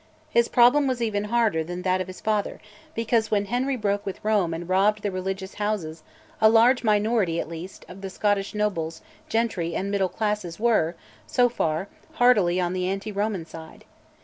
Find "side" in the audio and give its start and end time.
13.45-13.85